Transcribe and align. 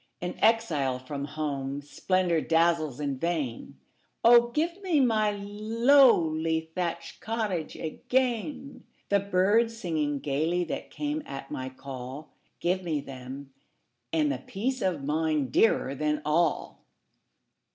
An 0.19 0.33
exile 0.39 0.97
from 0.97 1.25
home, 1.25 1.79
splendor 1.83 2.41
dazzles 2.41 2.99
in 2.99 3.19
vain:O, 3.19 4.49
give 4.49 4.81
me 4.81 4.99
my 4.99 5.29
lowly 5.29 6.71
thatched 6.73 7.21
cottage 7.21 7.75
again! 7.75 8.83
The 9.09 9.19
birds 9.19 9.77
singing 9.77 10.17
gayly 10.17 10.63
that 10.63 10.89
came 10.89 11.21
at 11.27 11.51
my 11.51 11.69
call;—Give 11.69 12.81
me 12.81 12.99
them,—and 12.99 14.31
the 14.31 14.39
peace 14.39 14.81
of 14.81 15.03
mind 15.03 15.51
dearer 15.51 15.93
than 15.93 16.23
all! 16.25 16.79